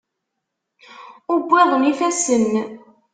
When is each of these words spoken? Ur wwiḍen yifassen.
Ur 1.31 1.39
wwiḍen 1.43 1.81
yifassen. 1.87 2.45